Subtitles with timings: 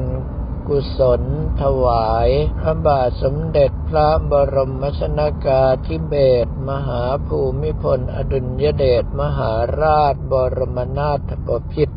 [0.69, 1.23] กุศล
[1.63, 2.29] ถวาย
[2.61, 6.15] พระบาทสมเด็จพระบรมชนากาธิเบ
[6.45, 11.97] ศรมหาภูมิพลอดุลยเดชมหาราชบรมนาถบพิตร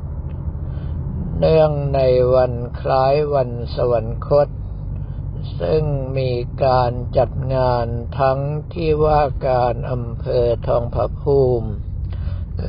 [1.44, 2.02] เนื่องใน
[2.36, 4.48] วันคล้ายวันสวรรคต
[5.60, 5.84] ซึ่ง
[6.18, 6.32] มี
[6.66, 7.86] การจัดงาน
[8.20, 8.40] ทั้ง
[8.74, 11.70] ที่ว่าการอำเภอทองผาภูมิ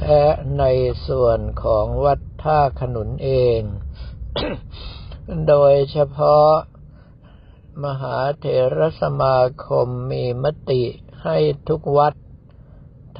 [0.00, 0.26] และ
[0.58, 0.64] ใน
[1.08, 3.60] ส่วนของวัดท่าขนุนเอง
[5.48, 6.50] โดยเฉพาะ
[7.84, 8.46] มหาเถ
[8.76, 10.84] รสมาคมมีมติ
[11.22, 11.36] ให้
[11.68, 12.14] ทุกวัด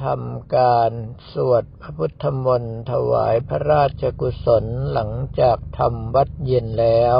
[0.01, 0.91] ทำการ
[1.31, 7.17] สวดพระพุทธมนต์ถวายพระราชกุศลหลังจากทำวัดเย็นแล้ว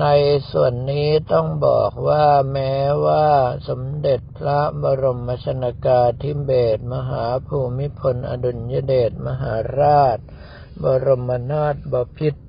[0.00, 0.06] ใน
[0.50, 2.74] ส่วนนี้ต้องบอกว่าแม้
[3.06, 3.28] ว่า
[3.68, 10.18] สมเด็จพระบรมชนากาธิเบศมหาภูมิพลอดุลยเดชมหาราช
[10.82, 12.42] บรมนาถบพิตร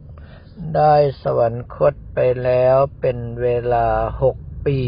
[0.75, 3.87] ได้สวรรคตไปแล้วเป็นเวลา
[4.21, 4.35] หก
[4.65, 4.81] ปี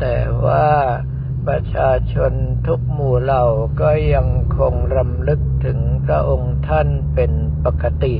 [0.00, 0.68] แต่ว่า
[1.48, 2.32] ประชาชน
[2.66, 3.44] ทุกหมู่เหล่า
[3.80, 7.32] ก็ยังคงรำลึกถึงพระองค์ท่านเป็น
[7.64, 8.16] ปกติ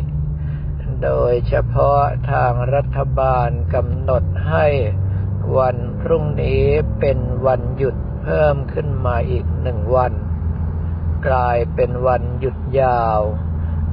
[1.02, 4.66] โดยเฉพาะทางรัฐบาลกำหนดให้
[5.56, 6.64] วันพรุ่งนี้
[7.00, 10.12] เป็นวันหยุดเพิ่มขึ้นมาอีกหนึ่งวัน
[11.26, 13.20] กลายเป็นวันหยุดยาว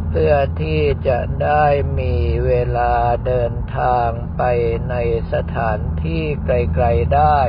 [0.09, 1.66] เพื่อที่จะได้
[2.00, 2.14] มี
[2.45, 2.94] เวลา
[3.28, 4.42] เดินทางไป
[4.89, 4.95] ใน
[5.34, 7.39] สถานที่ไกลๆได้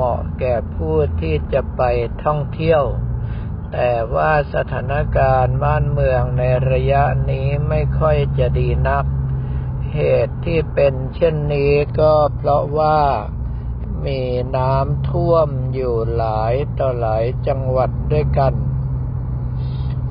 [0.00, 1.82] เหมาะแก่ผู้ที่จะไป
[2.24, 2.82] ท่องเที่ยว
[3.72, 9.04] แต่ว่าสถานการณ์บ้านเมืองในระยะนี้ไม่ค่อยจะดีนัก
[9.92, 13.00] เหตุที่เป็นเช่นนี้ก็เพราะว่า
[14.06, 14.20] มี
[14.56, 18.54] น้ำท่วมอยู่หลายต่อหลายจังหวัดด้วยกัน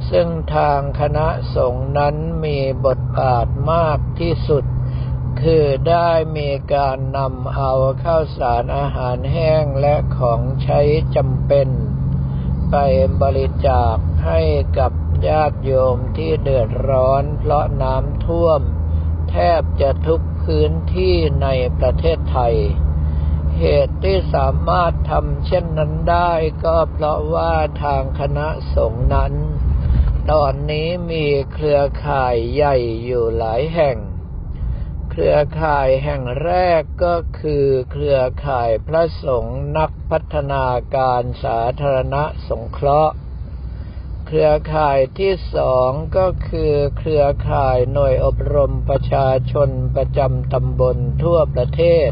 [0.09, 2.16] ซึ่งทางคณะสงฆ์นั้น
[2.46, 4.66] มีบทบาทมากที่สุด
[5.42, 7.72] คือได้มีการนำเอา
[8.03, 10.80] ข้าวสารอาหารแห้งและของใช้
[11.16, 11.70] จำเป็น
[12.72, 12.75] ไป
[13.22, 14.42] บริจาคให้
[14.80, 14.92] กับ
[15.28, 18.62] ญาติโยมที่เดือดร้อนเพราะน้ำท่วม
[19.30, 21.48] แทบจะทุกพื้นที่ใน
[21.80, 22.56] ประเทศไทย
[23.59, 26.31] เหตุที่สามารถทำเช่นนั้นได้
[26.66, 29.34] ก็เพราะว่าทางคณะสงฆ์นั้น
[30.31, 32.75] ตอนนี้มีเครือข่ายใหญ่
[33.06, 33.98] อยู่หลายแห่ง
[35.20, 42.16] เครือข่ายแห่งแรกก็คือเครือข่ายพระสงฆ์นักพัฒนาการสาธารณ
[42.48, 43.14] สงเคราะห์
[44.26, 52.10] เครือข่ายที่สองก็คือเครือข่ายหน่วยอบรมประชาชนประจำตำบลทั่วประเทศ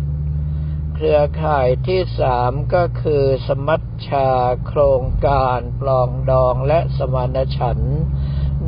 [0.95, 4.29] เครือข่ายที่สามก็คือสมัชชา
[4.65, 8.03] โครงการปลองดองและสมานฉันท์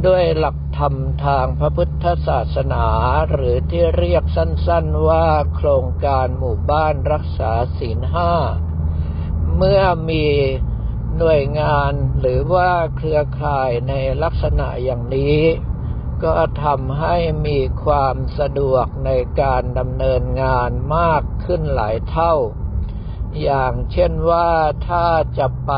[0.06, 0.94] ด้วยหลักธรรม
[1.26, 2.86] ทางพระพุทธศาสนา
[3.32, 8.34] หรือที่เรียกสั้นๆว่าโครงการหมู่บ้านรักษาศีลห้า
[9.56, 10.26] เมื่อมี
[11.18, 13.94] หน่วยงานหรือว่าเครือข่ายใน
[14.24, 15.40] ลักษณะอย่างนี้
[16.24, 22.34] ก็ทำให้มีความสะดวกในการดำเนินงานมากขึ้นหลายเท่า
[23.42, 24.50] อย่างเช่นว่า
[24.88, 25.08] ถ้า
[25.38, 25.72] จะไป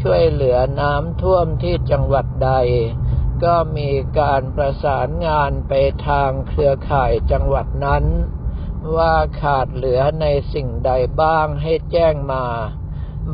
[0.00, 2.52] ช่วยเหลือน้ำท่วมที่จังหวัดใด
[3.44, 5.72] ก็มีการประสานงานไป
[6.08, 8.04] ทางเครือข่ายจังหวัดนั้น
[8.96, 12.44] ว่าขาดเหลือในสิ่งใดบ้างให้แจ้งมา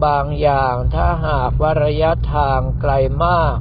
[0.05, 2.93] บางอย่างถ้าหากว่าระยะทางไกล
[3.25, 3.57] มาก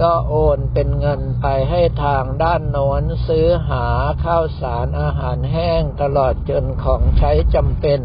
[0.00, 3.86] ก็โอนเป็นเงินไปให้ทางด้านโน้นซื้อหา
[4.24, 8.00] ข้าวสารอาหารแห้งตลอดจนของใช้จำเป็น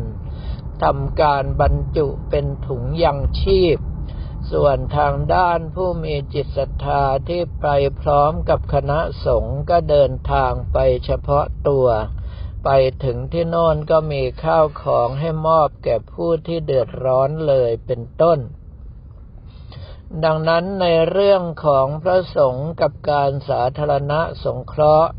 [0.84, 3.78] ทำการบรรจุเป็นถุงยังชีพ
[4.52, 7.68] ส่วนทางด้านผู้มีจิตศรัทธาที่ไป
[8.02, 11.88] พร้อมกับคณะสงฆ์ก็เดินทางไปเฉพาะตัว
[12.64, 12.70] ไป
[13.04, 18.40] ถึงที่โน่นก็มีข้าวของให้มอบแก่ผู้ที่เดือดร้อนเลยเป็นต้น
[20.24, 25.12] ดังนั้นในเรื่องของพระสงฆ์กับการสาธารณะสงเคราะห์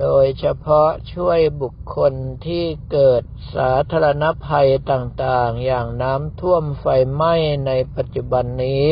[0.00, 2.12] โดยเฉพาะช่วยบุคคล
[2.46, 3.22] ที่เกิด
[3.54, 7.34] สาธารณภัยต่างๆ อย่างน้ำท่วมไฟไหม้
[7.66, 8.88] ในปัจจุบันนี้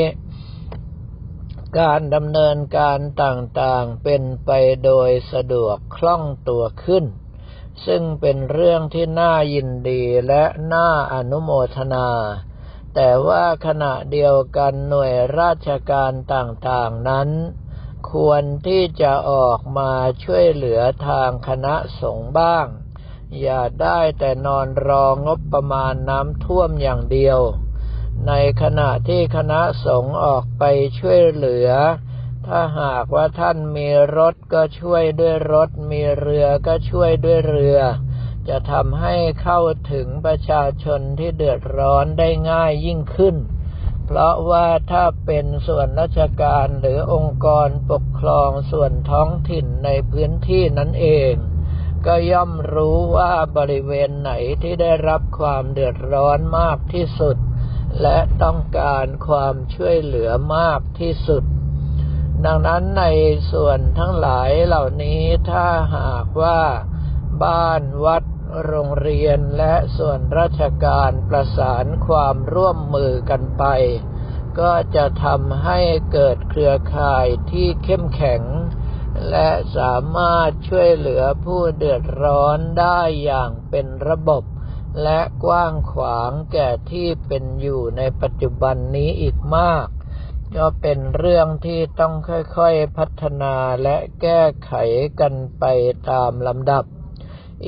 [1.78, 4.50] การดำเนินการต่างๆ เป็นไป
[4.84, 7.04] โดยสะดวกคล่องตัวขึ้น
[7.86, 12.08] ซึ่งเป็นเรื่องที่น่ายินดีและน่าอนุโมทนา
[12.94, 17.28] แต่ว่าขณะเดียวกันหน่วยราชการต่างๆนั้น
[18.16, 19.92] ควรที่จะออกมา
[20.24, 22.66] ช่วยเหลือทางคณะสงฆ์บ้าง
[23.40, 27.40] อย่าได้แต่นอนรองบประมาณน้ำท่วมอย่างเดียว
[28.26, 28.32] ใน
[28.62, 30.64] ขณะที่คณะสงฆ์ออกไป
[30.98, 31.68] ช่วยเหลือ
[32.46, 37.78] ถ้าหากว่าท่านมีรถก็ช่วยด้วยรถ มีเรือก็ช่วยด้วยเรือ
[38.48, 39.60] จะทำให้เข้า
[39.92, 43.36] ถึงประชาชนที่เดือดร้อนได้ง่ายยิ่งขึ้น
[44.06, 51.32] เพราะว่าถ้าเป็นส่วนราชการหรือองค์กรปกครองส่วนท้องถิ่นในพื้นที่นั้นเอง
[52.06, 54.32] ก็ย่อมรู้ว่าบริเวณไหน
[54.62, 57.36] ที่ได้รับความเดือดร้อนมากที่สุด
[58.02, 61.44] และต้องการความช่วยเหลือมากที่สุด
[62.44, 63.04] ดังนั้นใน
[63.52, 65.66] ส่วนทั้งหลายเหล่านี้ถ้า
[65.96, 66.60] หากว่า
[67.44, 68.24] บ้านวัด
[68.64, 73.64] โรงเรียนและส่วนราชการประสานความร่วมมือกันไป
[74.60, 75.80] ก็จะทำให้
[76.12, 78.42] เกิดเครือข่ายที่เข้มแข็ง
[79.30, 84.42] และสามารถช่วยเหลือผู้เดือดร้อนได้อย่างเป็นระบบ
[85.02, 89.86] และกว้างขวางแก่ที่เป็นอยู่ในปัจจุบันนี้อีกมาก
[90.56, 94.72] ก็เป็นเรื่องที่ต้องค่อยๆพัฒนาและแก้ไข
[95.20, 95.64] กันไป
[96.10, 96.84] ตามลำดับ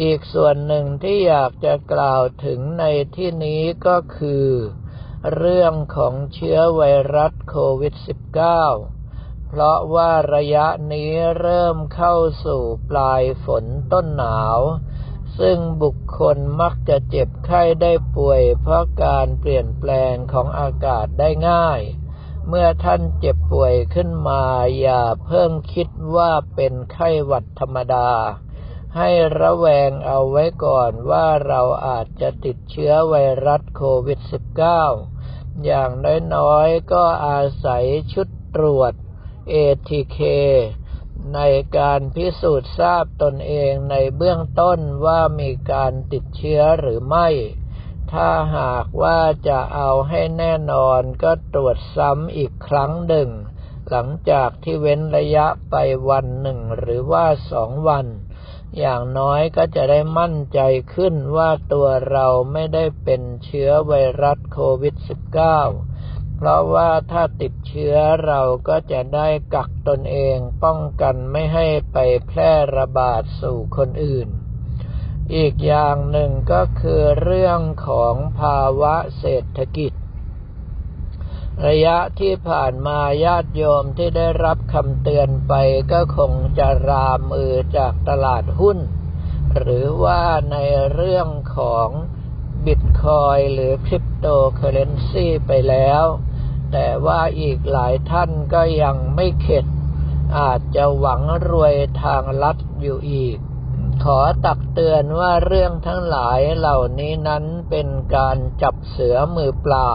[0.00, 2.84] อีกส่วนหนึ่งที่อยากจะกล่าวถึงใน
[3.16, 4.48] ที่นี้ก็คือ
[5.34, 6.82] เรื่องของเชื้อไว
[7.14, 7.94] รัสโควิด
[8.66, 12.14] -19 เพราะว่าระยะนี้เริ่มเข้า
[12.44, 14.58] สู่ปลายฝนต้นหนาว
[15.38, 21.80] ซึ่งบุคคลมักจะเจ็บไข้ได้ป่วย เพราะการเปลี่ยนแปลงของอากาศได้ง่าย
[22.48, 24.44] เมื่อท่านเจ็บป่วยขึ้นมา
[24.80, 28.08] อย่าเพิ่งคิดว่าเป็นไข้หวัดธรรมดา
[28.96, 33.14] ให้ระแวงเอาไว้ก่อนว่าเราอาจจะติดเชื้อไว
[33.46, 34.20] รัสโควิด
[34.92, 35.90] -19 อย่าง
[36.34, 38.92] น้อยๆ ก็อาศัยชุดตรวจ
[39.52, 40.18] ATK
[41.34, 41.40] ใน
[41.76, 47.28] การพิสูจน์ทราบตนเองในเบื้องต้นว่ามีการติดเชื้อหรือไม่
[48.12, 53.28] ถ้าหากว่าจะเอาให้แน่นอนก็ตรวจซ้ำอีกครั้งหนึ่ง
[53.88, 55.74] หลังจากที่เว้นระยะไป
[56.08, 58.06] วันหนึ่งหรือว่าสองวัน
[58.78, 60.60] อย่างน้อยก็จะได้มั่นใจ
[60.94, 63.92] ขึ้นว่าตัวเราไม่ได้เป็นเชื้อไว
[64.22, 64.94] รัสโควิด
[65.66, 67.94] -19 เพราะว่าถ้าติดเชื้อ
[68.26, 74.28] เราก็จะได้กักตนเองป้องกันไม่ให้ไปแพร่ระบาดสู่คนอื่น
[75.36, 79.92] อีกอย่างหนึ่งก็คือเรื่องของภาวะเศรษฐกิจ
[81.66, 85.54] ระยะที่ผ่านมาญาติโยมที่ได้รับคำเตือนไป
[85.92, 88.78] ก็คงจะรามือจากตลาดหุ้น
[89.58, 90.22] หรือว่า
[90.52, 90.56] ใน
[90.92, 91.88] เรื่องของ
[92.66, 96.04] บิตคอยหรือคริปโตเคอเรนซีไปแล้ว
[96.72, 99.66] แต่ว่าอีกหลายท่านก็ยังไม่เข็ด
[100.38, 103.38] อาจจะหวังรวยทางลัดอยู่อีก
[104.04, 109.92] ขอตักเตือนว่าเรื่องทั้งหลายเหล่านี้นั้นเป็นการจับเสือมือเปล่า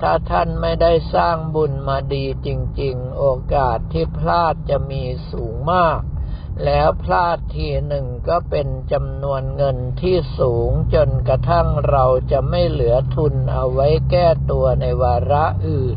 [0.00, 2.48] ถ้าท่านไม่ได้สร้างบุญมาดีจ
[2.80, 6.00] ริง ๆ โอกาสที่พลาดจะมีสูงมาก
[6.64, 15.96] แล้วพลาดทีหนึ่งก็เป็นจำนวนเงินที่สูงจนกระทั่งเราจะไม่เหลือทุนเอาไว้แก้ตัวในวาระอื่น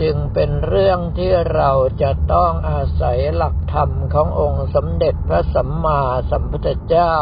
[0.00, 1.70] จึงเป็นเรื่องที่เรา
[2.02, 6.00] จะต้องอาศัยหลักธรรมขององค์สมเด็จพระสัมมา
[6.30, 7.16] สัมพุทธเจ้า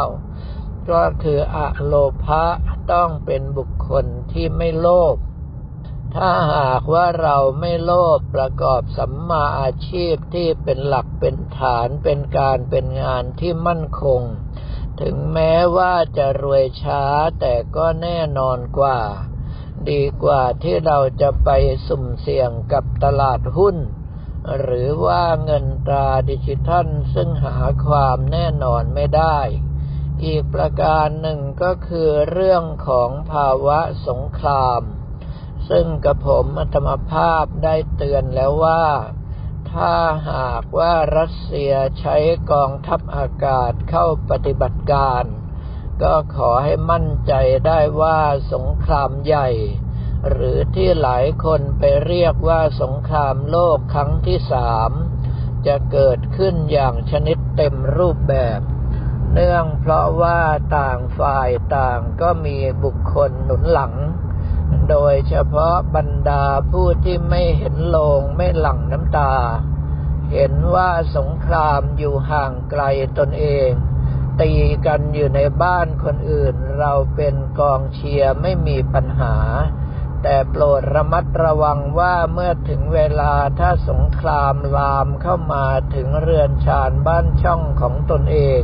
[0.91, 2.43] ก็คืออะโลภะ
[2.91, 5.15] ต้องเป็นบุคคลที่ไม่โลภ
[6.19, 14.21] ถ้าหากว่าเราไม่โลภประกอบสัมมาอาชีพที่เป็นหลักเป็นฐานเป็นการเป็นงานที่มั่นคง
[15.01, 17.03] ถึงแม้ว่าจะรวยช้า
[17.39, 18.99] แต่ก็แน่นอนกว่า
[19.89, 21.49] ดีกว่าที่เราจะไป
[21.87, 23.77] สุ่มเสี่ยงกับตลาดหุ้น
[24.59, 29.39] หรือว่าเงินตราดิจิทัลซึ่งหาความแน่นอนไม่ได้
[30.25, 34.81] อีกประการหนึ่งก็คือเรื่องของภาวะสงคราม
[35.69, 38.85] ซึ่งกระผมอัตมภาพได้เตือนแล้วว่า
[39.71, 39.93] ถ้า
[40.31, 42.17] หากว่ารัสเซียใช้
[42.51, 45.23] กองทัพอากาศเข้าปฏิบัติการ
[46.03, 47.33] ก็ขอให้มั่นใจ
[47.67, 48.19] ได้ว่า
[48.53, 49.49] สงครามใหญ่
[50.29, 54.91] หรือที่หลายคนไปเรียกว่าสงครามโลกครั้งที่สาม
[55.67, 58.59] จะเกิดขึ้นอย่างชนิดเต็มรูปแบบ
[59.33, 60.39] เนื่องเพราะว่า
[60.77, 63.93] ต่างฝ่ายต่างก็มีบุคคลหนุนหลัง
[64.89, 69.35] โดยเฉพาะบรรดาผู้ที่ไม่เห็นโลงไม่หลั่งน้ำตา
[70.33, 72.83] เห็นว่าสงครามอยู่ห่างไกล
[73.17, 73.69] ตนเอง
[74.41, 74.51] ตี
[74.85, 79.35] กันอยู่ในบ้านคนอื่น เราเป็นกองเชียร์ไม่มีปัญหา
[80.21, 85.65] แต่โปรดระมัดระวังว่าเมื่อถึงเวลาถ้าสงครามลามเข้ามา
[85.95, 88.61] ถึงเรือนชานบ้านช่องของตนเอง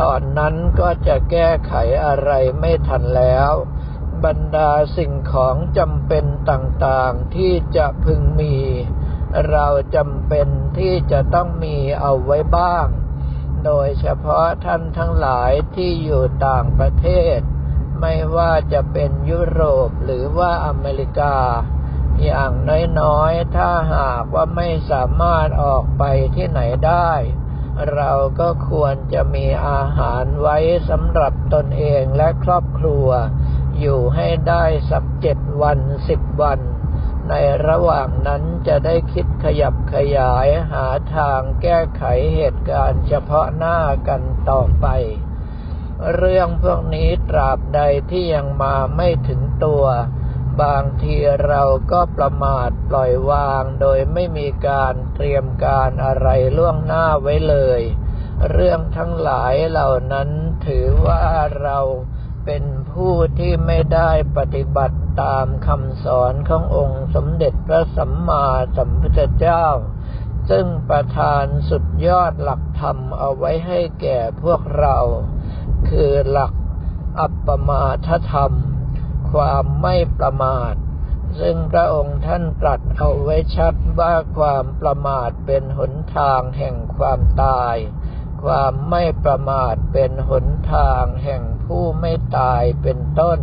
[0.00, 1.72] ตอนนั้นก็จะแก้ไข
[2.04, 2.30] อะไร
[2.60, 3.52] ไม่ทันแล้ว
[4.24, 8.56] บรรดาสิ่งของจำเป็นต่างๆที่จะพึงมี
[9.50, 10.48] เราจำเป็น
[10.78, 12.86] ที่จะต้องมีเอาไว้บ้าง
[13.64, 17.38] โดยเฉพาะท่านทั้งหลายที่อยู่ต่างประเทศ
[18.00, 21.36] ไม่ว่าจะเป็นยุโรปหรือว่าอเมริกา
[22.22, 22.52] อย่าง
[23.00, 26.02] น้อยๆ ถ้าหากว่าไม่สามารถออกไป
[26.36, 27.12] ที่ไหนได้
[27.94, 30.56] เราก็ควรจะมีอาหารไว้
[30.88, 33.08] สำหรับตนเองและครอบครัว
[33.80, 36.60] อยู่ให้ได้สักเจ็ดวันสิบวัน
[37.28, 37.34] ใน
[37.66, 42.02] ระหว่างนั้นจะได้คิดขยับขยายหาทางแก้ไข
[42.36, 44.86] เหตุการณ์เฉพาะหน้ากันต่อไป
[46.14, 49.84] เรื่องพวกนี้ตราบใดที่ยังมาไม่ถึงตัว
[50.62, 57.80] บางทีเราก็ประมาทปล่อยวางโดยไม่มีการเตรียมการอะไรล่วงหน้าไว้เลย
[58.50, 60.28] เรื่องทั้งหลายเหล่านั้น
[60.66, 61.22] ถือว่า
[61.62, 61.78] เรา
[62.44, 69.66] เป็นผู้ที่ไม่ได้ปฏิบัติตามคำสอนขององค์สมเด็จพระสัมมาสัมพุทธเจ้า
[70.50, 74.98] ซึ่งประทานสุดยอดหลักธรรมเอาไว้ให้แก่พวกเรา
[75.88, 76.52] คือหลัก
[77.20, 78.52] อัปปมาทธรรม
[79.32, 80.74] ความไม่ประมาท
[81.40, 87.76] ซึ่งพระองค์ท่านตรัสเอาไว้ชัดว่าความประมาทเป็นหนทางแห่งความตาย
[88.42, 93.38] ความไม่ประมาทเป็นหนทางแห่งผู้ไม่ตายเป็นต้น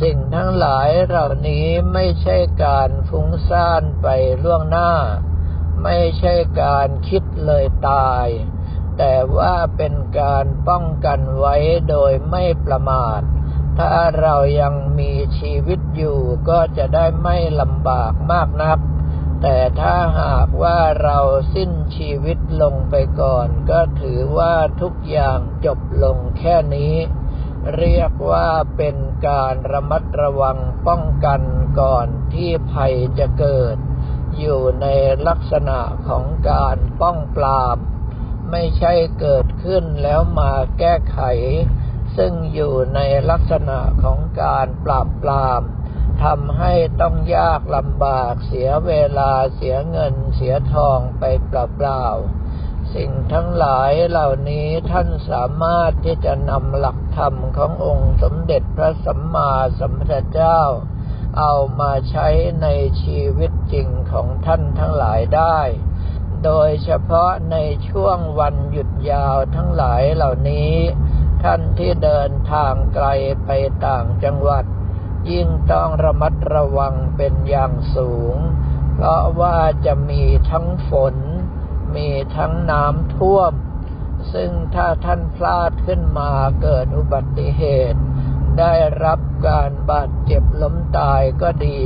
[0.00, 4.06] สิ่งทั้งหลายเหล่านี้ไม่ใช่การฟุ้งซ่านไป
[4.42, 4.92] ล่วงหน้า
[5.82, 8.26] ไม่ใช่การคิดเลยตาย
[8.98, 11.56] แต่ว่าเป็นการป้องกันไว้
[11.88, 13.20] โดยไม่ประมาท
[13.78, 18.78] ถ้าเรายังมีชีวิตอยู่ก็จะได้ไม่ลำบากมากนัก
[19.42, 21.18] แต่ถ้าหากว่าเรา
[21.54, 26.94] สิ้นชีวิตลงไปก่อน ก็ถือว่าทุกอย่างจบลงแค่นี้
[27.76, 28.96] เรียกว่าเป็น
[29.28, 31.42] การระมัดระวังป้องกัน
[31.80, 33.76] ก่อนที่ภัยจะเกิด
[34.38, 34.86] อยู่ใน
[35.28, 37.76] ลักษณะของการป้องปราม
[38.50, 41.20] ไม่ใช่เกิดขึ้นแล้วมาแก้ไข
[42.16, 45.62] ซึ่งอยู่ในลักษณะของการปราบปราม
[46.22, 60.60] ทำให้ต้องยากลำบากเสียเวลาเสียเงินเสียทองไปเปล่าๆ สิ่งทั้งหลายเหล่านี้ท่านสามารถที่จะนำหลักธรรมขององค์สมเด็จพระสัมมาสัมพุทธเจ้า
[61.38, 62.28] เอามาใช้
[62.62, 62.68] ใน
[63.02, 65.60] ชีวิตจริงของท่านทั้งหลายได้
[66.44, 67.56] โดยเฉพาะใน
[67.88, 70.72] ช่วงวันหยุดยาวทั้งหลายเหล่านี้
[71.42, 73.06] ท่านที่เดินทางไกล
[73.44, 73.50] ไป
[73.86, 74.64] ต่างจังหวัด
[75.30, 78.36] ยิ่งต้องระมัดระวังเป็นอย่างสูง
[78.94, 81.16] เพราะว่าจะมีทั้งฝน
[81.96, 83.52] มีทั้งน้ำท่วม
[84.32, 87.62] ซึ่งถ้าท่านพลาดขึ้นมาเกิดอุบัติเห
[87.92, 88.00] ตุ
[88.58, 88.74] ได้
[89.04, 91.82] รับการบาดเจ็บล้มตายก็ดี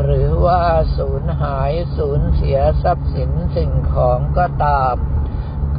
[0.00, 0.62] หรือว่า
[0.96, 4.94] สูญหายสูญเสียทรัพย์สินสิ่งของก็ตาม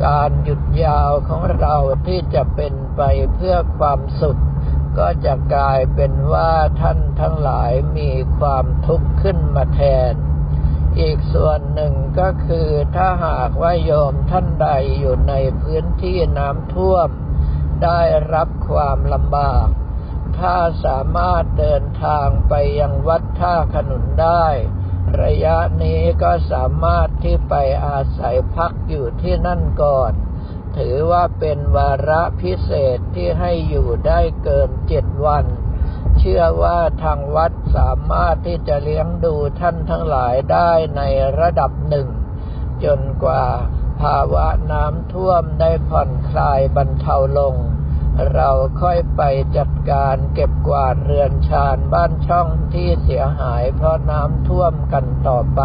[0.06, 1.76] การหยุดยาวของเรา
[2.08, 3.02] ที่จะเป็นไป
[3.34, 4.42] เพื่อความสุข
[5.00, 6.52] ก็จะกลายเป็นว่า
[6.82, 10.14] ท่านทั้งหลายมีความทุกข์ขึ้นมาแทน
[11.00, 17.10] อีกส่วนหนึ่งก็คือถ้าหากว่าโยมท่านใดอยู่ในพื้นที่น้ำท่วม
[17.84, 18.02] ได้
[18.34, 19.68] รับความลำบาก
[20.40, 24.46] ถ้าสามารถเดินทางไปยังวัดท่าขนุนได้
[25.22, 30.12] ระยะนี้ก็สามารถที่ไปอาศัยพักอยู่ที่นั่นก่อน
[30.78, 35.46] ถือว่าเป็นวาระพิเศษที่ให้อยู่ได้เกินเจ็ดวัน
[36.18, 41.02] เชื่อว่าทางวัดสามารถที่จะเลี้ยงดูท่านทั้งหลายได้ใน
[41.40, 42.08] ระดับหนึ่ง
[42.84, 43.46] จนกว่า
[44.02, 47.56] ภาวะน้ำท่วมได้ผ่อนคลายบรรเทาลง
[48.34, 48.50] เรา
[48.82, 49.22] ค่อยไป
[49.58, 55.62] จัดการเก็บกวาดเรือนชานบ้านช่องที่เสียหายเพราะน้ำท่วมกันต่อไป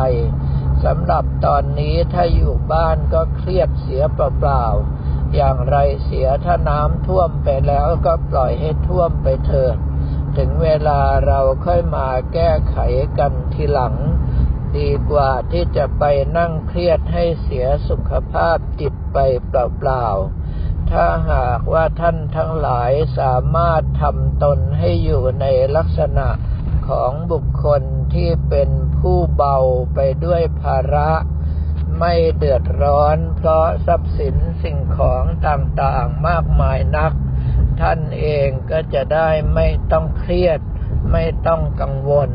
[0.85, 9.77] สำหรับตอนนี้ถ้าอยู่บ้านก็เครียดเสียเปล่าๆ อย่างไรเสียถ้าน้ำท่วมไปแล้วก็ปล่อยให้ท่วมไปเถิด
[10.37, 12.77] ถึงเวลาเราค่อยมาแก้ไข
[13.19, 13.95] กันทีหลัง
[14.77, 16.05] ดีกว่าที่จะไป
[16.39, 26.29] นั่งเครียดให้เสียสุขภาพจิตไปเปล่าๆ ถ้าหากว่าท่านทั้งหลายสามารถทำตนให้อยู่ในลักษณะ
[26.87, 27.83] ของบุคคล
[28.15, 29.57] ที่เป็นผู้เบา
[29.95, 31.11] ไปด้วยภาระ
[31.99, 37.13] ไม่เดือดร้อน เพราะทรัพย์สินสิ่งของต่างๆมากมายนัก
[37.81, 40.61] ท่านเองก็จะได้ไม่ต้องเครียด
[41.13, 42.31] ไม่ต้องกังวล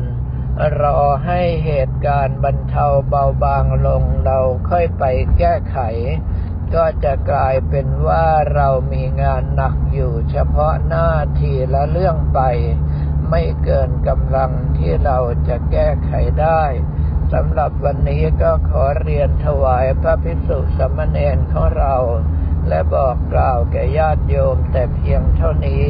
[0.82, 4.38] รอให้เหตุการณ์บรรเทาเบาบางลงเรา
[4.68, 5.04] ค่อยไป
[5.38, 5.78] แก้ไข
[6.74, 12.40] ก็จะกลายเป็นว่าเรามีงานหนักอยู่เฉพาะหน้าทีละเรื่องไป
[13.30, 15.18] ไม่เกินกำลังที่เรา
[15.48, 16.62] จะแก้ไขได้
[17.32, 21.94] สำหรับวันนี้ก็ขอเรียนถวายพระภิกษุสมณเณรของเรา
[22.68, 25.86] และบอกกล่าวแก่ญาติโยมแต่เพียงเท่านี้